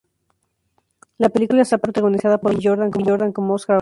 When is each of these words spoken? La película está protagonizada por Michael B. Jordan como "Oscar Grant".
La 1.19 1.29
película 1.29 1.61
está 1.61 1.77
protagonizada 1.77 2.39
por 2.39 2.55
Michael 2.55 2.77
B. 2.89 3.05
Jordan 3.05 3.31
como 3.31 3.53
"Oscar 3.53 3.67
Grant". 3.67 3.69